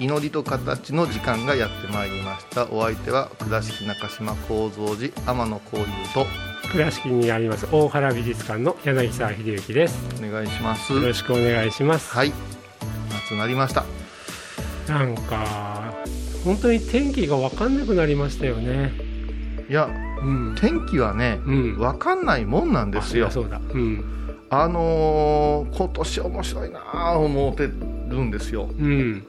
[0.00, 2.66] 祈りと形の時間がやってまいりました。
[2.72, 5.84] お相手は倉敷中島幸三寺天野幸雄
[6.14, 6.26] と
[6.72, 9.98] 倉敷にあります大原美術館の柳沢秀幸です。
[10.24, 10.90] お願いします。
[10.94, 12.14] よろしくお願いします。
[12.14, 12.32] はい。
[13.12, 13.84] 夏になりました。
[14.88, 15.92] なんか
[16.44, 18.92] 本当に天気が分かんなくなりましたよね。
[19.68, 19.90] いや
[20.22, 20.56] うん。
[20.58, 21.78] 天気はね、うん。
[21.78, 23.30] わかんないもんなんですよ。
[23.30, 24.02] そうだうん。
[24.48, 27.70] あのー今年面白いなあ思ってる
[28.24, 28.70] んですよ。
[28.78, 29.24] うん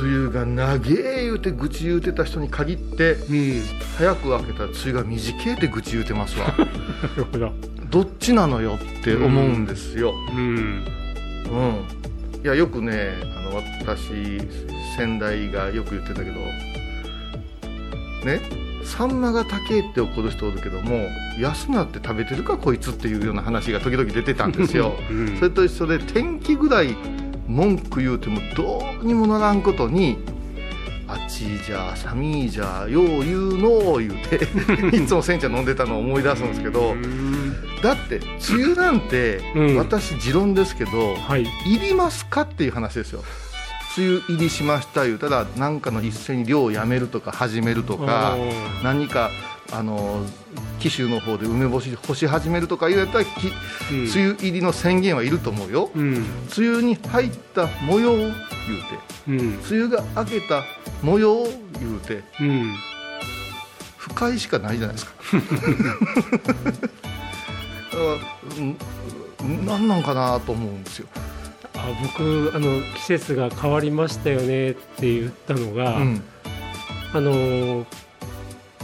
[0.00, 3.62] 梅雨が長え言うて愚痴言うてた人に限ってうん。
[3.96, 6.54] 早く開けたら梅雨が短えって愚痴言うてますわ。
[7.90, 10.40] どっちなのよって思うんですよ、うん。
[10.44, 14.40] うん、いやよくねあの私
[14.96, 16.36] 先代がよく言ってたけど
[18.24, 18.40] ね？
[18.84, 21.06] サンマが高えって怒る人おるけども
[21.38, 24.94] 安なって食べてるかこいつっていうような話が時々出てたんですよ。
[25.10, 25.36] うん。
[25.36, 26.96] それと一緒で天気ぐらい
[27.52, 30.18] 文句言うてもどうにもならんことに
[31.06, 34.46] あっちじゃ寒いじゃよう言うのを言うて
[34.96, 37.32] いつも煎茶飲んでたのを思い出すんですけどうん
[37.82, 39.76] だって梅雨なんて、うん。
[39.76, 41.42] 私持論ですけどはい。
[41.66, 43.24] いりますかっていう話ですよ。
[43.98, 48.36] 梅雨入りしました言うたら何かの一斉に漁をやめるとか始めるとかあ
[48.82, 49.30] 何か
[49.72, 50.24] あの
[50.80, 55.90] 紀州の方で梅干し干し始めるとか言うやったらきー梅雨入りの宣言はいると思うよ。
[55.94, 56.14] うん。
[56.56, 58.36] 梅雨に入った模様を言うて
[59.28, 59.38] うん。
[59.38, 60.64] 梅雨が明けた
[61.02, 61.46] 模様を
[61.80, 62.74] 言うてうん。
[63.96, 65.12] 不快しかないじゃないですか。
[69.64, 71.08] 何なんかなと思うんですよ、
[71.74, 76.22] あ僕あの季節が変わりましたよねって言ったのが、うん、
[77.12, 77.86] あの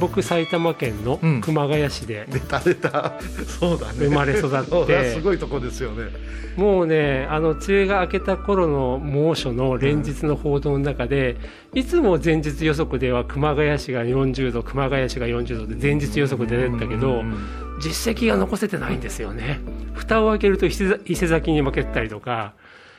[0.00, 1.40] 僕埼玉県のうん。
[1.40, 3.14] 熊谷市で出た出た
[3.58, 4.06] そうだね。
[4.06, 5.14] 生まれ育って。
[5.14, 6.10] すごいとこですよね。
[6.56, 11.36] もうねあの梅雨が明けた頃の猛暑の連日の報道の中で、
[11.72, 19.60] いつも前日予測では熊谷市が40度熊谷市が40度で前日予測で出てたけど、うん実績が残せてないんですよね。
[19.94, 22.54] 蓋を開けると伊勢崎に負けたりとか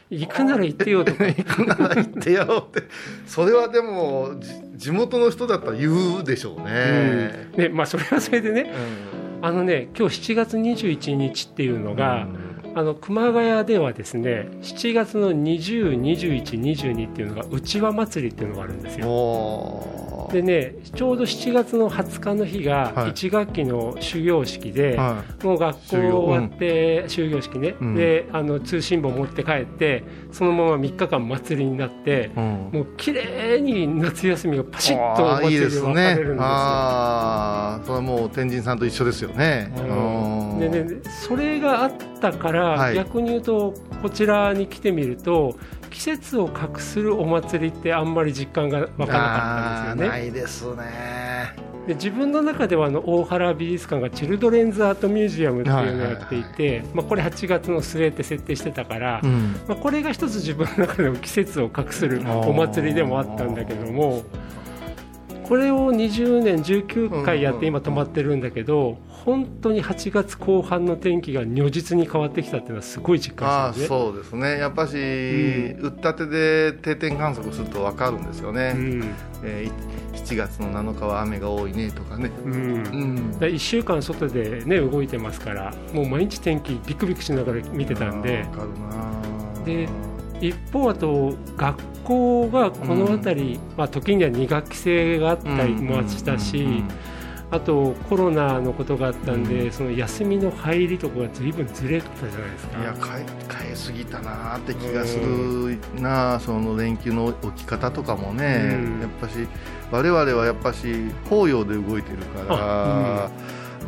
[0.10, 1.26] 行くなら行ってよとか。
[1.28, 2.88] 行くなら行ってやろうって。
[3.28, 8.74] それはでもじ地元の人だったら言うでしょうね、ねまあそれはそれでね
[9.42, 9.46] うん。
[9.46, 12.28] あのね今日7月21日っていうのが、
[12.76, 19.08] あの熊谷ではですね7月の202122っていうのが内輪祭りっていうのがあるんですよ
[20.32, 23.12] でねちょうど7月の20日の日がはい。
[23.12, 27.96] 1学期の終業式で、はもう学校終わって終業式ね、うん。
[27.96, 32.70] であの通信簿持って帰ってそのまま3日間祭りになって、い、うん。
[32.74, 36.38] もう綺麗に夏休みがパシッと祭りで分かれねるんですよ。
[36.42, 39.74] ああそれはもう天神さんと一緒ですよね。
[39.78, 39.82] う
[40.56, 40.60] ん。
[40.60, 41.92] でね、それがあっ
[42.22, 42.96] たから、はい。
[42.96, 45.56] 逆に言うとこちらに来てみると
[45.90, 50.20] 季節を隠するお祭りってあんまり実感が湧かなかったんですよね。
[50.20, 51.70] ないですね。
[51.88, 59.56] で自分の中ではあの大原美術館がチルドレンズアートミュージアムっていうのをやっていて、まあ、これ8月の末って設定してたから、うん。
[59.68, 64.24] まあ、これが一つ自分の中でも季節を隠するお祭りでもあったんだけども
[65.50, 73.88] これを20年19回やって今止まってるんだけど本当に8月後半の天気が如実に変わってきたっていうのはすごい実感した。
[73.88, 74.60] そうですね。
[74.60, 79.04] やっぱし、打ったてで定点観測すると分かるんですよね、うん。
[79.44, 79.72] えーい
[80.20, 82.54] 7月の7日は雨が多いねとかね、うん。
[82.54, 83.32] うん。
[83.40, 88.44] 1週間外で、ね、動いてますからもう毎日天気ビクビクしながら見てたんで。
[88.52, 89.90] 分かるなで
[90.42, 96.84] 一方あと学校がこの辺り、まあ、時には2学期制があったりもしたし、
[97.52, 102.80] あとコロナのことがあったんで、その休みの入りとかが随分ずれたじゃないですか。
[102.80, 103.26] いや変え
[103.64, 109.02] 変えすぎたなって気がするな、その連休の置き方とかもね、うん。
[109.02, 109.48] やっぱし
[109.92, 110.94] 我々はやっぱし
[111.30, 113.30] 法要で動いてるから、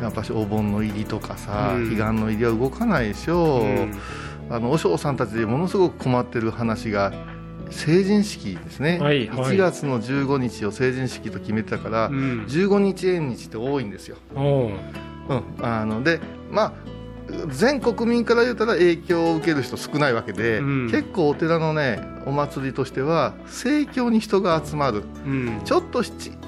[0.00, 1.96] やっぱしお盆の入りとかさ、うん。
[1.96, 4.00] 彼岸の入りは動かないでしょ、うん
[4.50, 7.12] あの和尚さんたちでものすごく困ってる話が
[7.70, 9.54] 成人式ですね、はいはい。
[9.54, 12.44] 1月の15日を成人式と決めてたから、うん。
[12.48, 14.70] 15日縁日って多いんですよ、おう。
[15.28, 16.72] うん、あのでまあ
[17.48, 20.90] 全国民から言うたら影響を受ける人少ないわけで、うん。
[20.90, 25.02] 結構お寺のねお祭りとしては盛況に人が集まる。
[25.24, 25.60] うん。
[25.64, 26.38] ちょっと7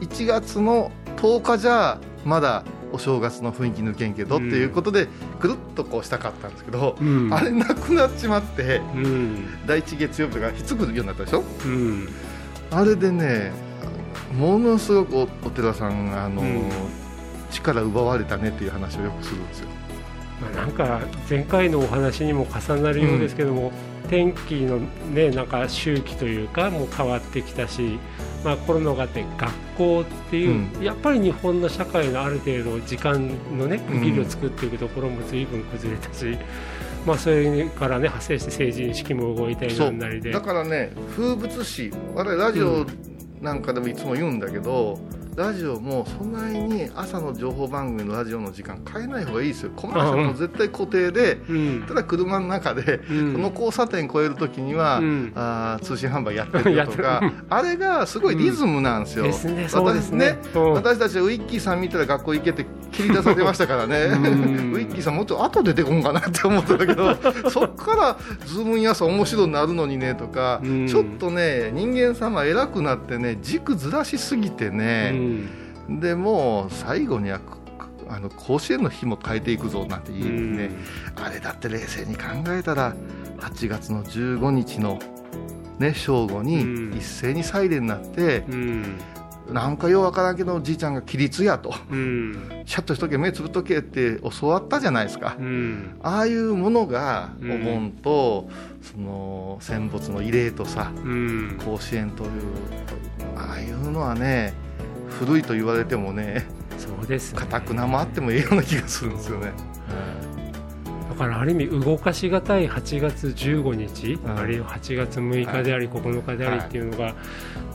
[0.00, 5.08] 1月の10日じゃまだお正月の雰囲気抜けんけど、うんっていうことで
[5.40, 7.32] くるっとこうしたかったんですけど、うん。
[7.32, 9.66] あれなくなっちまってうん。
[9.66, 11.42] 第一月曜日とかひつくようになったでしょ？
[11.64, 12.08] うん。
[12.70, 13.52] あれでね
[14.38, 16.70] ものすごくおお寺さんがあの、うん。
[17.52, 19.68] 力奪われたねっていう話をよくするんですよ。
[20.40, 21.00] まあなんか
[21.30, 23.72] 前回のお話にも重なるようですけども、
[24.10, 24.80] 天気の
[25.14, 27.98] ねなんか周期というかもう変わってきたし、
[28.44, 36.38] まあ、コロナがあって学校っていう、うやっぱり日本の社会のある程度時間のね区切りを作っていくところも随分崩れたし、
[37.06, 40.32] まあ、それからね派生して成人式も動いたりなんなりで。
[40.32, 42.86] だからね風物詩我々ラジオ
[43.40, 44.98] なんかでもいつも言うんだけど、
[45.36, 49.70] ラジオもそんなに朝の情報番組のラジオの時間変えない方がいいですよ。
[49.76, 51.84] コマーシャルも絶対固定で、うん。
[51.86, 53.32] ただ車の中で、うん。
[53.34, 55.32] この交差点越えるときには、うん。
[55.34, 60.38] あー通信販売やってるよとか あれがすごいリズムなんですよ、ですねそうですね。
[60.54, 64.04] 私たちはウィッキーさん見たら学校行けって切り出されましたからね。
[64.06, 64.22] ウうん。
[64.76, 67.14] ィッキーさんもっと後出てこんかなって思ったんだけど
[67.50, 68.16] そっから
[68.46, 70.86] ズームイン朝面白になるのにねとか、うん。
[70.88, 75.25] ちょっとね人間様偉くなってね軸ずらしすぎてうね、ん
[75.88, 77.40] でもう最後には
[78.08, 80.70] あの甲子園の日も変えていくぞなんて言うね、
[81.16, 82.94] あれだって冷静に考えたら
[83.38, 84.98] 8月の15日の、
[85.78, 86.96] ね、正午にうん。
[86.96, 88.98] 一斉にサイレンになってう、ん。
[89.52, 91.74] なんかようわからんけどじいちゃんが規律やと。
[91.90, 92.62] うん。
[92.64, 95.98] シャッとしとけ目つぶっとけって教わったじゃないですか、うん。
[96.02, 97.52] ああいうものがうん。
[97.52, 98.48] お盆と、
[98.82, 101.58] その戦没の慰霊とさうん。
[101.64, 102.30] 甲子園という
[103.36, 104.54] ああいうのはね
[105.18, 106.46] 古いと言われてもね
[106.78, 107.38] そうですね。
[107.40, 109.52] 固くなまってもいいような気がするんですよね。
[111.08, 117.14] だからある意味動かしがたい8月15日、うんあるいは8月6日であり9日でありっていうのが、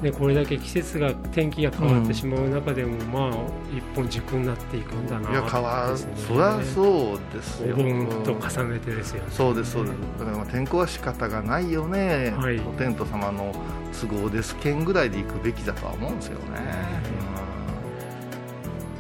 [0.03, 3.39] ね、これだけ季節が天気が変わってしまう中でも、まあ
[3.75, 7.75] 一本軸になっていくんだないや変わそりゃそうですよ。
[7.75, 9.29] お盆と重ねてですよね。
[9.31, 9.95] そうですそうです。
[10.19, 12.59] だからまあ天候は仕方がないよね、はい。
[12.59, 13.55] お天道様の
[13.99, 16.41] 都合です県ぐらいで行くべきだとは思うんですよね、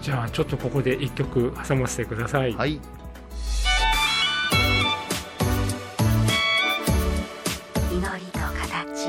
[0.01, 2.79] じゃあちょっとここで1曲挟ませてください、うんはい。
[7.91, 9.07] 祈りと形。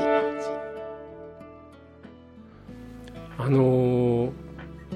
[3.37, 4.31] あのー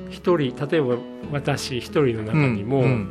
[0.10, 0.98] 一人例えば
[1.32, 3.10] 私一人の中にも、うん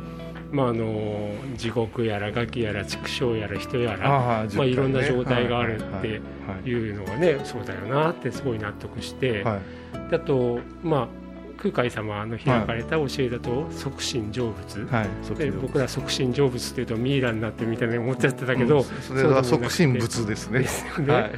[0.51, 6.07] まああのー地獄やらガキやら畜生やら人やらああまあ、いろんな状態があるっはいて
[6.47, 6.69] はい。
[6.69, 10.09] いうのがねそうだよなってすごい納得して、はい。
[10.09, 11.07] であとまあ
[11.57, 15.35] 空海様の開かれた教えだと即身成仏、はい。
[15.35, 20.59] で僕ら即身成仏っていうとミイラになってるみたいに思っちゃってたけど、う んそれは即身仏ですね。
[20.59, 21.13] ですよね。
[21.13, 21.31] はい。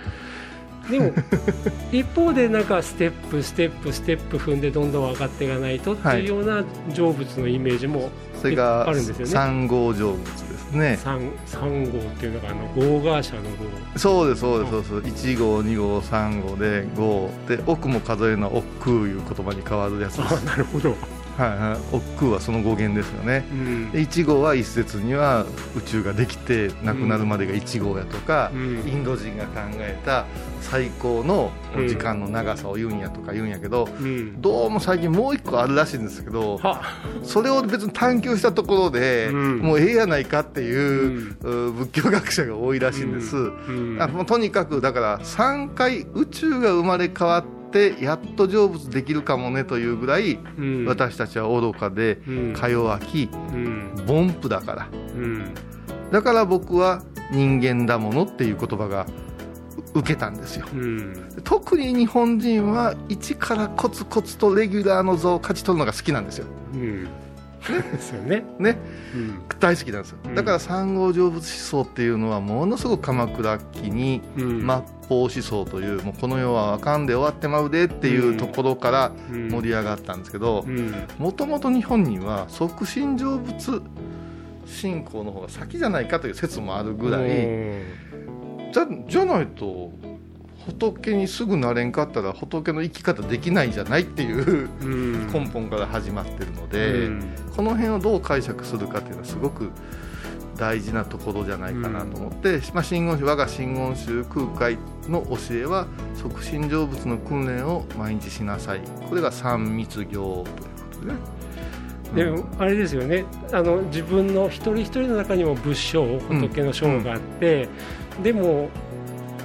[0.92, 1.14] でも
[1.92, 8.10] 一方でなんかステップステップステップ踏んでどんどん上がっていかないとっていうような成仏のイメージも
[8.44, 9.26] あるんですよね。
[9.26, 10.98] 三号成仏ね。
[10.98, 14.00] 三三号っていうのがあのゴーガーシャの号。
[14.00, 15.26] そうですそうですそうです。
[15.26, 20.36] 1号2号3号で5で奥も数えるのは億劫いう言葉に変わるやつです。
[20.36, 20.96] あなるほど、
[21.40, 23.46] はいはい、億劫はその語源ですよね。
[23.50, 23.92] うん。
[23.92, 25.46] で1号は一説には
[25.78, 28.60] 宇宙ができてなくなるまでが1号やとか、うん。
[28.86, 30.26] インド人が考えた
[30.60, 31.52] 最高の
[31.88, 34.42] 時間の長さを言うんやとか言うんやけど、うん。
[34.42, 36.82] どうも最近もう一個あるらしいんですけどは。
[37.24, 39.60] それを別に探求したところで、うん。
[39.60, 43.98] もうええやないかっていう、う仏教学者が多いらしいんです、うん。
[44.02, 47.59] あもうとにかくだから3回宇宙が生まれ変わって
[48.02, 50.86] やっと成仏できるかもねというぐらいうん。
[50.86, 52.54] 私たちは愚かでうん。
[52.54, 53.94] か弱きうん。
[54.08, 54.88] 凡夫だから。
[54.92, 55.54] うん。
[56.12, 59.06] だから僕は人間だものっていう言葉が
[59.94, 60.66] う受けたんですよ。
[60.74, 61.42] うん。
[61.44, 66.46] 特に日本人は一からコツコツとレギュラーの座を勝ち取るのが好きなんですよ。
[66.74, 67.08] うん
[67.68, 68.78] ですよね、ね。
[69.14, 69.42] うん。
[69.60, 70.18] 大好きなんですよ。
[70.24, 70.36] うん。
[70.36, 74.60] だから三号成仏思想っていうのはものすごく鎌倉期にうん。
[74.62, 74.68] 末
[75.08, 79.50] 法思想というもうこの世はあかんで終わってまうでっていうところからうん。
[79.50, 80.94] 盛り上がったんですけどうん。
[81.18, 83.82] もともと日本には即身成仏
[84.66, 87.30] 信仰の方が先じゃないかという説もあるぐらい。
[88.72, 89.92] じゃじゃないと
[90.70, 95.28] 仏にすぐなれんかったら仏の生き方できないんじゃないっていううん。
[95.28, 97.24] 根本から始まってるので、うん。
[97.56, 99.72] この辺をどう解釈するかっていうのはすごく
[100.58, 108.82] 大事なところじゃないかなと思って、まあ、真言宗我が真言宗空海の教えは即身成仏の訓練を毎日しなさい。
[109.08, 110.46] これが三密行というこ
[111.00, 111.20] とでね。
[112.14, 113.24] でもあれですよね。
[113.54, 117.70] あの自分の一人一人の中にも仏性仏の性があって、
[118.24, 118.70] でも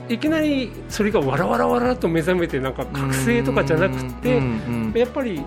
[0.08, 4.48] いきなりそれがわらわらわらと目覚めてなんか覚醒とかじゃなくて、うんう
[4.92, 5.42] んやっぱり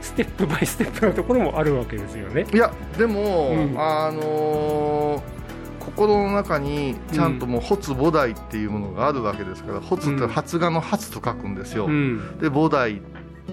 [0.00, 2.46] ステップバイステップのところもあるわけですよね。
[2.52, 3.74] いやでも、うん。
[3.78, 5.40] あのー
[5.80, 12.38] 心の中にちゃんともう発菩提っていうものがあるわけですから発って発芽の発と書くんですよ、うん。
[12.38, 13.00] で菩提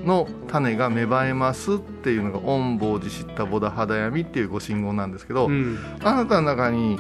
[0.05, 5.79] の種が芽生えますっていうのが御坊寺知った菩提肌闇っていうご信号なんですけど、うん。
[6.03, 6.99] あなたの中に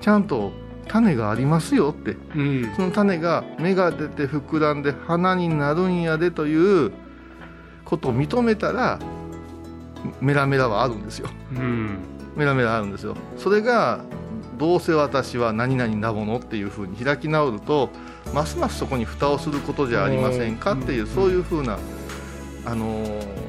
[0.00, 0.52] ちゃんと
[0.84, 2.16] 種がありますよって。
[2.34, 2.72] うん。
[2.76, 6.92] その種が芽が出て膨らんで花になるんやでという
[7.84, 8.98] ことを認めたら
[10.20, 11.28] メラメラはあるんですよ。
[11.52, 11.98] うん。
[12.36, 13.16] メラメラあるんですよ。
[13.36, 14.00] それが
[14.58, 17.90] どうせ私は何々なものっていうふうに開き直ると
[18.32, 21.06] ますますそこに蓋をすることじゃありませんかっていううん。
[21.08, 21.78] そういうふうな
[22.64, 23.44] あのー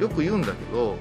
[0.00, 0.96] よく言うんだけど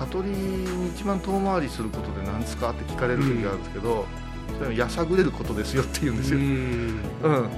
[0.00, 4.06] 悟りに一番遠回りすることで何ですかって聞かれる時があるんですけど、
[4.56, 6.44] それはやさぐれることですよって言うんですよ、うん。
[6.44, 7.48] うん、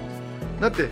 [0.60, 0.88] だって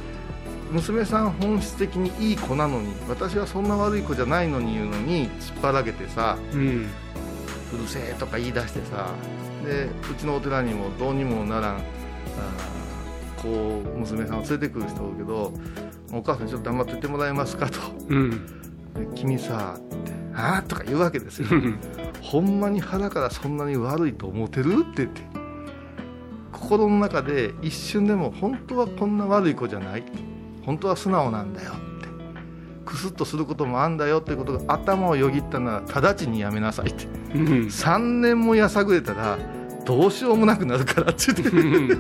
[0.70, 6.86] 娘さん本質的にいい子なのに私はそんな悪い子じゃないのに言うのに突っ張らけてさうん。
[7.72, 9.14] うるせえとか言い出してさ
[9.64, 15.52] でうちのお寺にもどうにもならんあーこう娘さんを連れてくる人おるけど
[16.12, 17.78] お母さんちょっと黙っててもらえますかと。
[18.08, 18.30] うん。
[18.94, 20.09] で君さって
[20.40, 21.48] 「ああ?」とか言うわけですよ。
[22.20, 25.22] ほんまに腹からそんなに悪いと思ってるって言って。
[26.52, 30.04] 心の中で一瞬でも本当はこんな悪い子じゃない。
[30.64, 32.08] 本当は素直なんだよって。
[32.84, 37.06] クスッとすることもあんだよってことが頭をよぎったなら直ちにやめなさいって。
[37.34, 37.46] うん。
[37.66, 39.38] 3年もやさぐれたら
[39.84, 41.96] どうしようもなくなるからって言って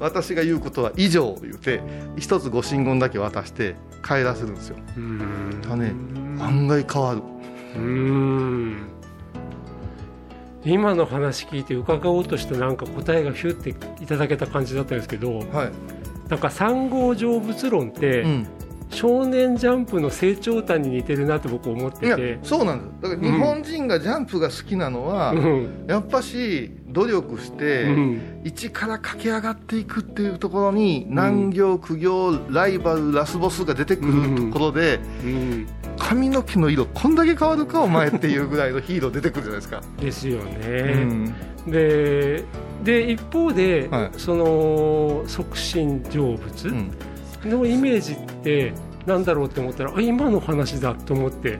[0.00, 1.80] 私が言うことは以上言うて
[2.18, 4.76] 一つご神言だけ渡して帰らせるんですよ。
[4.96, 5.60] うん。
[5.60, 5.94] だね
[6.42, 7.22] 案外変わる。
[7.76, 8.90] うん。
[10.64, 13.70] 今の話聞いて伺おうとしてなんか答えがヒュッて
[14.02, 15.72] いただけた感じだったんですけどはい、
[16.28, 18.46] なんか三号成仏論って、うん、
[18.90, 23.02] 少年ジャンプの成長譚に似てるなって僕思っいやててそうなんです。
[23.02, 25.84] だから日本人がジャンプが好きなのは、うん。
[25.86, 28.40] やっぱし努力して、うん。
[28.44, 35.66] 一から駆け上がっていくっていうところに難行苦行ライバルラスボスが出てくるところで、うん。
[35.96, 41.34] 髪の毛の色こんだけ変わるかお前っていうぐらいのヒーロー出てくるじゃないですか、ですようね、ん。
[41.66, 42.44] で
[42.82, 44.10] で一方で、はい。
[44.16, 46.90] その即身成仏うん
[47.44, 48.72] のイメージって
[49.06, 51.58] なんだろうって思ったらあ今の話だと思って、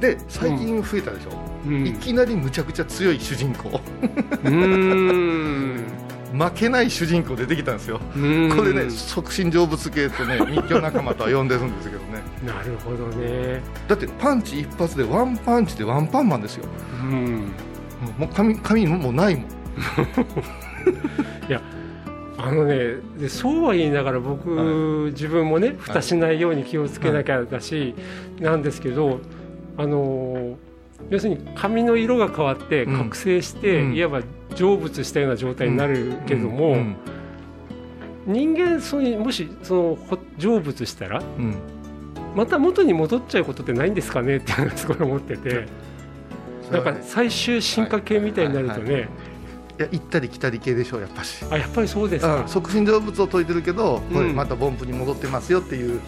[0.00, 1.30] で最近増えたでしょ、
[1.66, 3.80] うん、いきなりむちゃくちゃ強い主人公。
[6.32, 8.56] 負けない主人公出てきたんですよ、うん。
[8.56, 12.22] これね即身成仏系とね 密教仲間とは呼んでるんですけどね。
[12.46, 13.60] なるほどね。
[13.88, 16.66] だってパンチ一発でワンパンチでワンパンマンですよ。
[17.02, 17.50] うん。
[18.16, 19.44] もう髪髪ももうないもん
[22.42, 27.94] あのねでそうは言いながら僕、は自分もね蓋しないように気をつけなきゃだし、
[28.38, 29.20] なんですけど
[29.76, 30.56] あの
[31.10, 32.98] 要するに髪の色が変わってうん。
[32.98, 33.94] 覚醒して、うん。
[33.94, 34.22] いわば
[34.54, 36.96] 成仏したような状態になるけども、うん。
[38.26, 41.56] 人間そのもしそのほ成仏したらうん。
[42.34, 45.66] また元に戻っちゃうことってないんですかねってすごい思ってて
[46.70, 49.08] なんか最終進化系みたいになるとね、
[49.80, 51.42] いや行ったり来たり系でしょうやっぱし。
[51.50, 52.42] あやっぱりそうですか。
[52.42, 56.02] うん、即身成仏を説いてるけど、これうんまた凡夫に戻ってますよっていう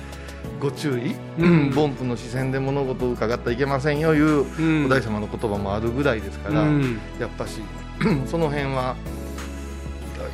[0.61, 1.73] ご注意、うん。
[1.75, 4.85] 凡夫の視線で物事を伺ってはいけませんよいううん。
[4.85, 7.01] お大様の言葉もあるぐらいですから、うん。
[7.19, 7.63] やっぱし
[8.27, 8.95] その辺は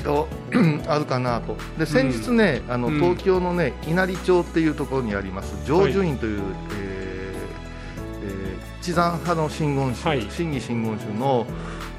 [0.00, 0.54] いろい
[0.84, 1.56] ろあるかなと。
[1.78, 2.94] で先日ね、あのうん。
[2.98, 6.68] 東京のね稲荷町っていうところにあります成就院という、えー
[8.24, 10.26] えー地山派の真言宗、はい。
[10.28, 11.46] 真偽真言宗の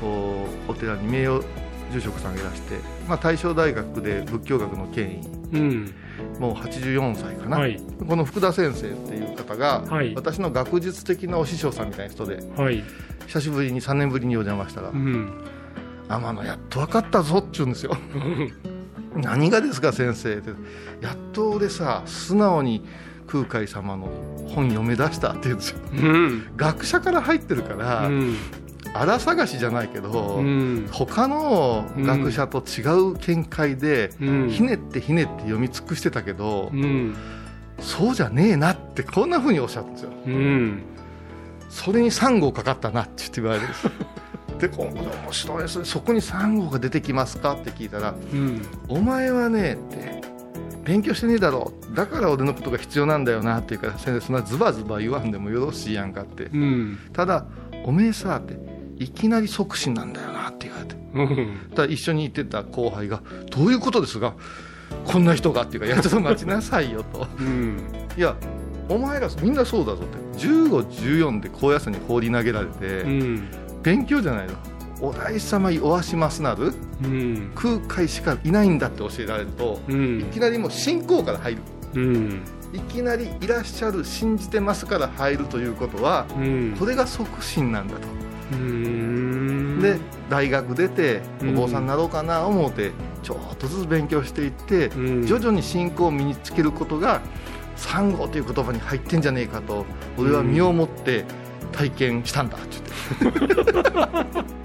[0.01, 1.43] おお寺に名誉
[1.91, 2.77] 住職さんがいらして、
[3.07, 5.57] まあ、大正大学で仏教学の権威。
[5.57, 5.93] うん。
[6.37, 7.81] もう84歳かな、はい。
[8.07, 10.13] この福田先生っていう方が、はい。
[10.13, 12.83] 私の学術的なお師匠さんみたいな人ではい。
[13.29, 15.31] 久しぶりに3年ぶりにお邪魔したらうん
[16.09, 17.95] 「天野やっと分かったぞ」って言うんですよ
[19.13, 20.49] 「何がですか先生」って
[20.99, 22.83] 「やっと俺さ素直に
[23.27, 24.07] 空海様の
[24.47, 25.79] 本読め出した」って言うんですよ。
[25.93, 26.43] うん。
[26.57, 28.35] 学者から入ってるから、うん
[28.93, 30.87] 荒探しじゃないけど、うん。
[30.91, 32.81] 他の学者と違
[33.11, 34.49] う見解で、うん。
[34.49, 37.15] ひねってひねって読み尽くしてたけど、うん。
[37.79, 40.11] そうじゃねえなってこんなふうにおっしゃるんですよ。
[40.25, 40.81] うん。
[41.69, 43.87] それに3号かかったなって言われるんです。
[44.59, 45.79] でこの面白いです。
[45.79, 48.61] ねそこに3号が出てきますかって聞いたらうん。
[48.87, 50.21] お前はねって
[50.83, 51.71] 勉強してねえだろ。
[51.95, 56.45] だから俺のことが必要なんだよなって言うから先生そんなズバズバ言わんでもよろしいやんかって。
[56.45, 56.97] うん。
[57.13, 57.45] ただ
[57.85, 58.68] おめえさって
[58.99, 60.95] いきなり即身なんだよなって言われて。
[61.13, 61.71] うん。
[61.73, 64.33] ただ一緒に行ってた後輩がどういうことですが
[65.05, 67.79] こんな人がっていうかいやちょっと待ちなさいよとうん。
[68.17, 68.35] いや
[68.89, 73.47] お前らみんなそうだぞって1514で高野山に放り投げられて、うん。
[73.83, 74.53] 勉強じゃないの。
[75.01, 76.73] お大師様いおわしますなる。
[77.03, 77.51] うん。
[77.55, 80.21] 空海しかいないんだって教えられるとうん。
[80.21, 81.61] いきなりもう信仰から入る。
[81.95, 82.43] うん。
[82.73, 86.75] いきなりいらっしゃる信じてますから入るということはうん。
[86.77, 88.18] これが即身なんだと、うん
[88.51, 89.97] で
[90.29, 91.49] 大学出てうん。
[91.57, 92.91] お坊さんになろうかな思うて
[93.23, 95.25] ちょっとずつ勉強していってうん。
[95.25, 97.21] 徐々に信仰を身につけることが
[97.75, 99.85] 三号という言葉に入ってんじゃねえかと
[100.17, 101.25] 俺は身をもって
[101.71, 102.77] 体験したんだって
[103.21, 104.49] 言って。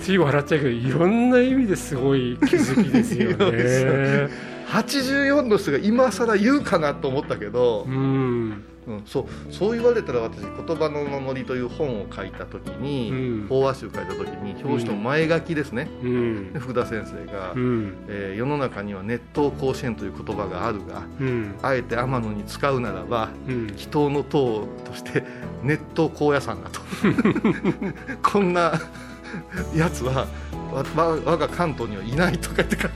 [0.00, 4.28] つい笑っちゃうけどいろんな意味ですごい気づきですよね。
[4.68, 13.14] 84の人が今更言うかなと思ったけどう、んうん、そうそう言われたら私「言葉の守り」という本を書いた時に、う
[13.44, 13.46] ん。
[13.48, 16.52] 法話集書いた時に表紙の前書きですね、うん。
[16.52, 17.94] で福田先生が、うん。
[18.08, 21.54] えー世の中には熱湯甲子園という言葉があるがうん。
[21.62, 23.66] あえて天野に使うならばうん。
[23.68, 25.24] 祈祷の塔として
[25.62, 26.80] 熱湯高野山だと。
[28.22, 28.72] こんな
[29.74, 30.26] やつは
[30.72, 32.90] わわ我が関東にはいないとか言ってか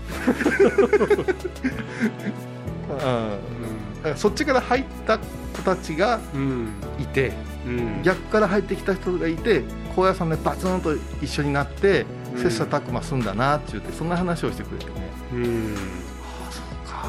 [3.00, 3.36] あ
[4.00, 6.68] だからそっちから入った子たちがうん。
[6.98, 7.32] いて
[7.66, 8.02] うん。
[8.02, 9.62] 逆から入ってきた人がいて
[9.94, 12.42] 高野山でバツンと一緒になってうん。
[12.42, 14.92] 切磋琢磨すんだなって言ってそんな話をしてくれてね。
[15.32, 15.74] うん。
[15.74, 17.06] ああそうか。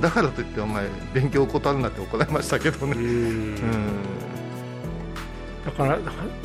[0.00, 2.94] だからといってお前勉強を怠るなって怒られましたけどうね。
[2.96, 3.54] うん。
[3.54, 3.58] ん。
[5.64, 5.98] だから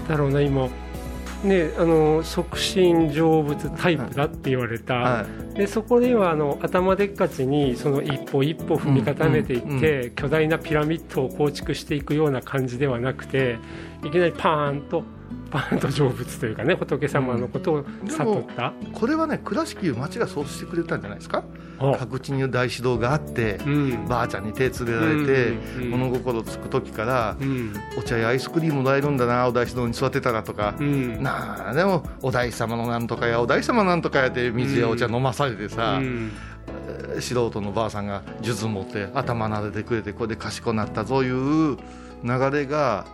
[0.08, 0.68] だろうな今
[1.44, 5.56] ねあの促進成仏タイプだって言われた、はい。
[5.56, 10.12] でそこではあの頭でっかちにその一歩一歩踏み固めていって、うん。
[10.16, 13.58] 巨大なピラミッドを構築していくような感じではなくて
[14.04, 15.04] いきなりパーンと
[15.50, 21.44] パーンと成仏というかね仏様のことを悟った、これはね倉敷いう町がそうしてくれたんじゃないですか？
[21.80, 21.96] あ。
[21.98, 24.08] 各地に大指導があってうん。
[24.08, 27.74] ばあちゃんに手連れられてうんうん物心つく時からうん。
[27.98, 30.76] お茶やアイスクリームもらえるんだなお大師堂に座ってたらとか。
[30.80, 31.24] うん。
[31.24, 36.32] なあでもお大師様のなんとかやお大師様のなんとかやって水やお茶飲まされてさ、うん。
[37.20, 41.78] 素人のばあさんが数珠持って頭撫でてくれてこれで賢くなったそういう
[42.24, 43.06] 流れが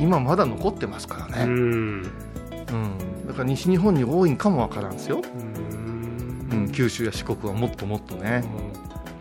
[0.00, 1.52] 今まだ残ってますからうね、ん。
[1.52, 1.54] う
[2.02, 2.04] ん。
[3.26, 5.20] だから西日本に多いんかもわからんですよ、
[6.50, 6.58] うん。
[6.58, 8.42] うん、九州や四国はもっともっとね、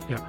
[0.10, 0.20] いや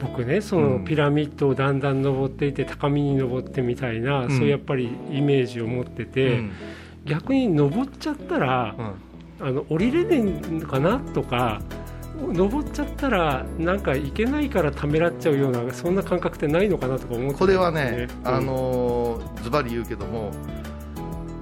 [0.00, 0.84] 僕ねそのうん。
[0.84, 4.30] ピラミッドをだんだん登っていって高みに登ってみたいな、ん。
[4.30, 6.52] そういうやっぱりイメージを持ってて、うん。
[7.04, 8.92] 逆に登っちゃったらうん。
[9.40, 11.62] あの降りれねえのかなとか
[12.20, 18.28] 登っちゃったらなんか行けないからためらっちゃうようなそんな感覚ってないのかなとか思ってたんですこれはね、うん。
[18.28, 19.07] あのー
[19.42, 20.32] ズバリ言うけども、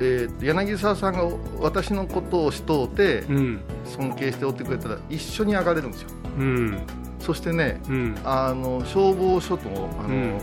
[0.00, 1.24] えー柳沢さんが
[1.61, 3.61] 私のことをしとうてうん。
[3.85, 6.09] 尊敬しておってくれたら一緒に上がれるんですよ。
[6.38, 6.78] うん。
[7.18, 8.18] そしてねうん。
[8.24, 10.40] あの消防署とあの、うん。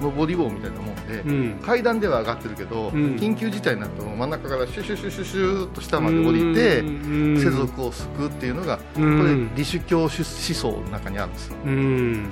[0.00, 1.58] 上り棒みたいなもんで、うん。
[1.62, 3.16] 階段では上がってるけど、ん。
[3.16, 7.38] 緊急事態になると真ん中からシュシュシュシュシュと下まで降りて、うん。
[7.38, 9.18] 世俗を救うっていうのが、うん。
[9.18, 11.72] これ李主教思想の中にあるんですよ、うん。
[11.72, 12.28] うん、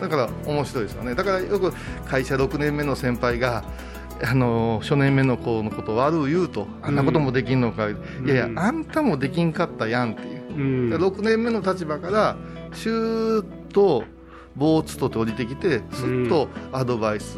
[0.00, 1.14] だから面白いですよね。
[1.14, 1.72] だからよく
[2.06, 3.64] 会社6年目の先輩が
[4.22, 10.36] あの初年目の子のことを悪う言うとあんなこともできんのか、いやいやあんたもできんかったやんっていう。
[10.56, 10.94] うん。
[10.94, 12.36] 6年目の立場から
[12.72, 14.04] シューッと
[14.56, 17.36] 棒をつとって降りてきてすっとアドバイス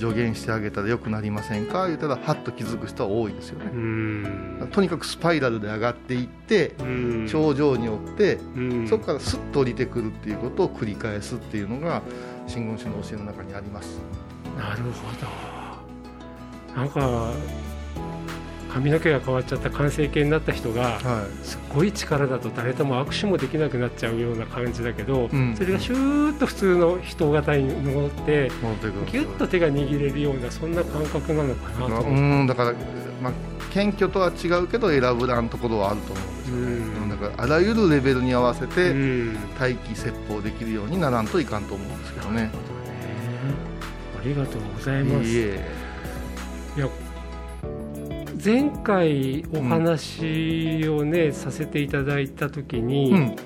[0.00, 1.86] 助言してあげたらよくなりませんか？
[1.88, 4.68] 言ったらハッと気づく人は多いですようねん。
[4.72, 7.26] とにかくスパイラルで上がっていってうん。
[7.28, 8.88] 頂上に追ってうん。
[8.88, 12.02] そこからスッと降りてくるっていうことを繰り返すっていうのが
[12.46, 14.00] 真言宗の教えの中にあります。
[14.56, 14.90] なるほ
[16.74, 16.74] ど。
[16.74, 17.32] なんか
[18.72, 25.56] 髪の毛が変わっちゃった完成形になった人がはすっごい力だと誰とも握手もできなくなっちゃうような感じだけど、うん。
[25.56, 32.72] それがシューッと普通の人型に戻ってくるギュッと手が握れるようなそんな感覚なのかなとう思んだから、
[33.20, 33.32] まあ、
[33.72, 36.62] 謙虚とは違うけど選ぶらんところはあると思うんですよね、
[37.02, 37.10] うん。
[37.10, 39.34] だからあらゆるレベルに合わせて、うん。
[39.58, 42.50] 待機説法できるようにならんといかんと思うんですけどね。
[44.20, 45.30] ありがとうございます。
[45.30, 45.50] い
[48.42, 53.36] 前回お話をね、させていただいた時に、うん。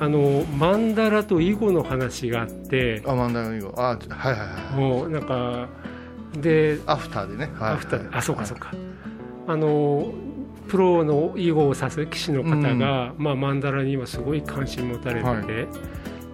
[0.00, 5.68] あのマンダラと囲碁の話があってあマンダラの囲碁あはいはいはいもうなんか
[6.40, 8.72] でアフターでね、はいアフターあそうかそうか、
[9.46, 10.12] あの
[10.68, 15.44] プロの囲碁を指す棋士の方が、まあ、マンダラに今すごい関心持たれてて、はい。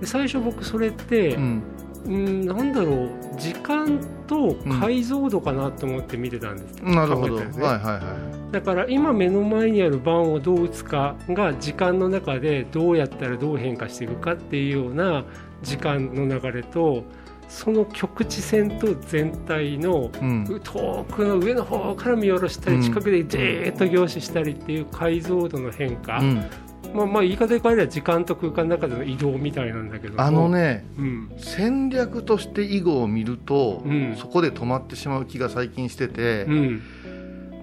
[0.00, 1.62] で最初僕それって、うん
[2.04, 3.08] うん、なんだろう。
[3.36, 7.62] 時間と解像度かなと思って見てたんです、なるほど、ね。
[7.62, 15.24] はいはいはいだから今目の前にある盤をどう打つかが時間の中でどうやったらどう変化していくかっていうような
[15.64, 17.02] 時間の流れと
[17.48, 20.44] その局地線と全体のうん。
[20.62, 22.82] 遠くの上の方から見下ろしたりうん。
[22.82, 26.44] 近くでじーっと凝視したりっていう解像度の変化、うん
[26.92, 30.20] まあ、まあ言い方で変えれば時間と空間の中での移動みたいなんだけども。
[30.20, 31.32] あの、ねうん。
[31.38, 34.16] 戦略として囲碁を見ると、うん。
[34.16, 36.82] そこで止まってしまう気が最近してて、うん。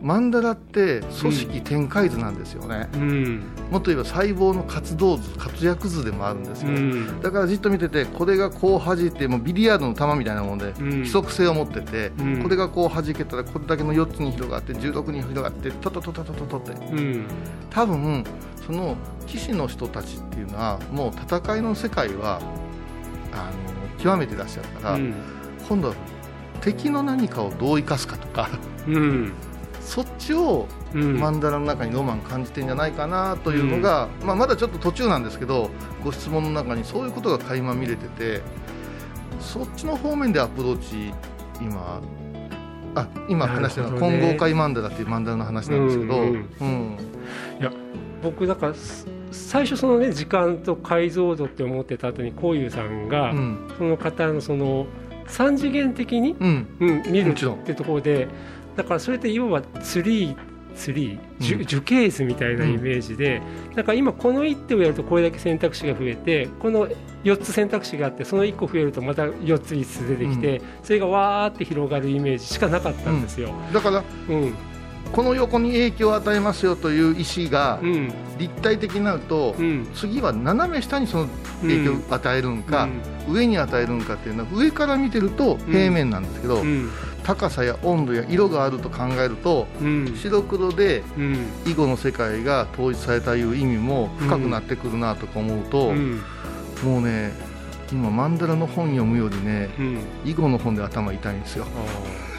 [0.02, 3.44] マンダラって組織展開図なんですよね、うん。
[3.70, 7.22] もっと言えば細胞の活動図活躍図でもあるんですよ、うん。
[7.22, 10.74] だからじっと見ててこれがこう弾いてもうビリヤードの球みたいなもんで、ん。
[10.74, 12.42] 規則性を持ってて、うん。
[12.44, 16.72] これがこう弾けたらこれだけの4つに広がって16に広がってトトトトトトトって。
[16.72, 17.26] うん。
[17.70, 18.24] 多分
[18.66, 18.96] その
[19.28, 22.42] 棋士の人たちっていうのはもう戦いの世界は
[23.32, 25.14] あの極めてらっしゃるから、うん。
[25.68, 25.96] 今度は
[26.62, 28.50] 敵の何かをどう生かすかとか
[28.88, 29.34] うん。
[29.80, 31.20] そっちをうん。
[31.20, 35.70] マンダラの中にロマン感じてんじゃないかなというのが、まあ、まだちょっと途中なんですけど
[36.04, 38.42] ご質問の中にそういうことが垣間見れてて
[39.40, 41.14] そっちの方面でアプローチ
[41.62, 42.02] 今
[42.96, 44.28] あ今話してるのはなるほどね。
[44.28, 46.50] 混合会マンダラっていうマンダラの話なんですけど、うんうん。
[46.60, 46.98] うん
[48.22, 53.74] 僕だからす最初そのね時間と解像度って思ってた後にこういうさんが、うん。
[53.78, 54.86] その方のその
[55.28, 56.68] 三次元的に、うん。
[56.80, 58.28] うん、見るってところで
[58.76, 60.36] だからそれって要はツリー
[60.76, 63.42] ツリー樹形図みたいなイメージで、
[63.76, 66.88] だから今この一手をやるとこれだけ選択肢が増えてこの
[67.24, 73.54] 4つ選択肢があってその1個増えるとまた4つ5つ出てきて、それがわーって広がるイメージしかなかったんですよ。
[73.74, 74.54] だからうん
[75.12, 78.14] この横に影響を与えますよという意思がうん。
[78.38, 79.88] 立体的になると、うん。
[79.94, 81.28] 次は斜め下にその
[81.62, 82.90] 影響を与えるんか、
[83.28, 83.34] うん。
[83.34, 86.90] 上に与えるんかっていうのは上から見てると平面なんですけど、うん。
[87.24, 90.16] 高さや温度や色があると考えるとうん。
[90.16, 91.34] 白黒でうん。
[91.66, 96.22] 囲碁の世界が統一されたいう意味も深くなってくるなとか思うと、うん。
[96.84, 97.32] もうね
[97.92, 100.00] 今マンダラの本読むよりねうん。
[100.26, 101.66] 囲碁の本で頭痛いんですよ。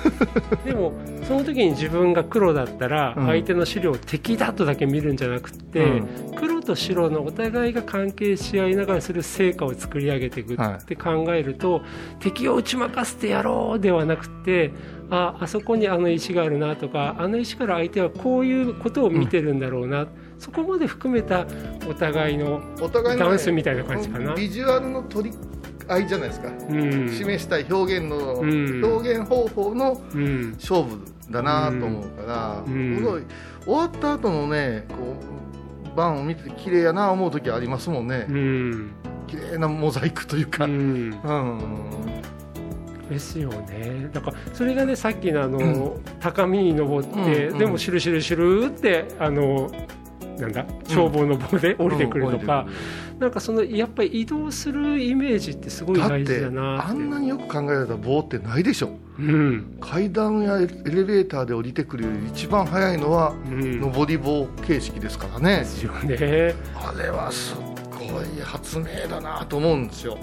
[0.64, 0.92] でも
[1.26, 3.26] その時に自分が黒だったらうん。
[3.26, 5.86] 相手の資料を敵だとだけ見るんじゃなくて、う
[6.32, 6.34] ん。
[6.36, 10.82] 黒と白のお互いが関係し合いながらする成果を作り上げていくはい。
[10.82, 11.82] って考えると、
[12.20, 14.72] 敵を打ち負かせてやろうではなくて
[15.10, 20.06] ああそこにあの石があるなとかあの石から相手はこういうことを見てるんだろうな、
[20.38, 21.46] そこまで含めた
[21.88, 24.34] お互いのお互いのねダンスみたいな感じかな。
[24.34, 25.36] ビジュアルの取り
[25.88, 27.08] 合いじゃないですか、うん。
[27.08, 28.84] 示したい表現の、うん。
[28.84, 30.52] 表現方法のうん。
[30.52, 32.96] 勝負だなと思うから、うん。
[32.98, 33.22] すごい。
[33.64, 34.94] 終わった後のねこ
[35.94, 38.90] う盤を見てて綺麗やな思う時ありますもんね、うん。
[39.26, 41.10] 綺麗なモザイクというか、ううん。
[41.10, 41.16] ん
[43.08, 44.08] ですよね。
[44.12, 49.70] だからそれがねさっきのあの、う高みに登って、でもシュルシュルシュルってあの
[50.42, 52.66] なんだ消防の棒で降りてくるとか、
[53.18, 56.88] なんかそのやっぱり移動するイメージってすごい大事だってだなって。
[56.90, 58.98] あんなによく考えられた棒ってないでしょ。
[59.18, 59.76] うん。
[59.81, 63.92] 階段やエレベーターで降りてくるより一番早いのはうん。
[63.92, 65.59] 上り棒形式ですからね。
[65.59, 66.55] で、すよね。
[66.74, 67.57] あれはすっ
[67.90, 70.18] ごい発明だなと思うんですよ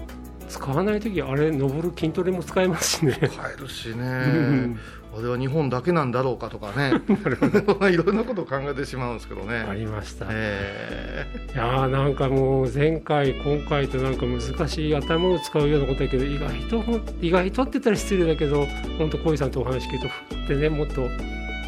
[0.49, 4.79] 使わない時あれ登る筋トレも使えますしね、買えるしね、うん。
[5.15, 6.93] あれは日本だけなんだろうかとかね。
[7.91, 9.65] いろんなことを考えてしまうんですけどね。
[9.69, 16.83] ありました、えいやーなんかもう前回今回となんか難しい頭を使うようなことだけど意外と
[17.21, 18.65] 意外とって言ったら失礼だけど
[18.97, 21.07] 本当小井さんとお話聞くとふってねもっと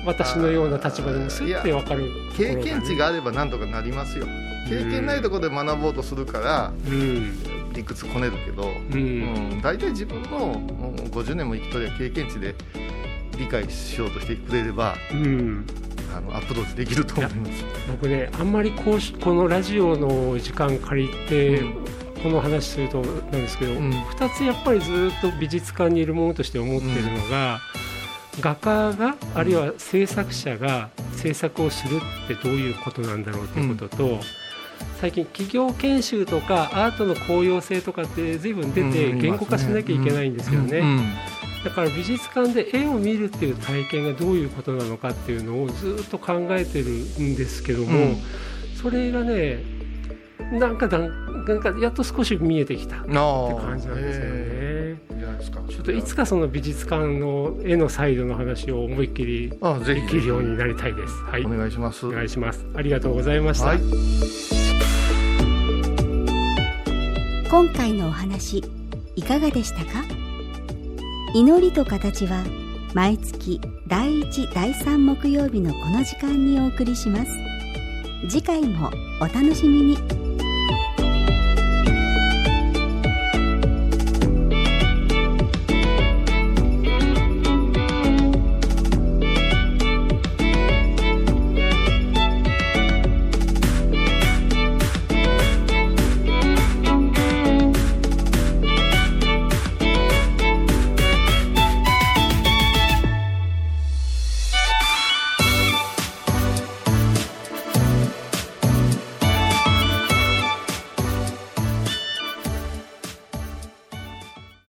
[0.05, 4.25] 私のような立場でもすって分かるー経験値があればなんとかなりますよ。
[4.67, 12.55] 経験ないところで学ぼうとするからうん理屈こねるけど、うん、うん、大体自分のもう50年も生きとりゃ経験値で
[13.37, 15.65] 理解しようとしてくれればうん、
[16.15, 17.65] あのアプローチできると思います。
[17.89, 21.85] 僕ねあんまりこうしこのラジオの時間借りて、うん。
[22.21, 23.89] この話するとなんですけど、うん。
[23.89, 27.59] 2つやっぱりずっと美術館にいるものとして思ってるのが、
[28.39, 34.19] 画家があるいは制作者が制作をするってどういうことなんだろうっていうことと、
[35.01, 40.77] 最近企業研修とかアートの効用性とかって随分出てうん言語化しなきゃいけないんですよね。
[40.77, 41.01] うん
[41.63, 48.17] だから美術館で絵を見るっていう体験がどういうことなのかっていうのをずっと考えてるんですけども、うん。
[48.81, 49.59] それがね
[50.51, 55.01] なんかだんなんかやっと少し見えてきたって感じなんですよへね。
[55.09, 59.57] えいいじゃないですかちょっといつかその美術館の絵のサイドの話を思いっきりで
[60.09, 61.13] きるようになりたいです。
[61.23, 62.65] はい、お願いしますお願いします。
[62.75, 63.67] ありがとうございました。
[63.67, 63.79] はい
[67.49, 68.63] 今回のお話
[69.17, 70.05] いかがでしたか？
[71.33, 72.45] 祈りと形は
[72.93, 77.31] 毎月第1第3木曜日のこの時間にお送りします
[78.29, 80.20] 次回もお楽しみに